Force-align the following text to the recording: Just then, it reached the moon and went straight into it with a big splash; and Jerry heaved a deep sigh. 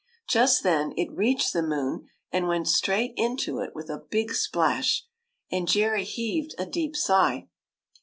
Just 0.27 0.63
then, 0.63 0.93
it 0.97 1.11
reached 1.15 1.53
the 1.53 1.61
moon 1.61 2.07
and 2.31 2.47
went 2.47 2.67
straight 2.67 3.13
into 3.17 3.59
it 3.59 3.75
with 3.75 3.87
a 3.87 4.01
big 4.09 4.33
splash; 4.33 5.05
and 5.51 5.67
Jerry 5.67 6.05
heaved 6.05 6.55
a 6.57 6.65
deep 6.65 6.95
sigh. 6.95 7.49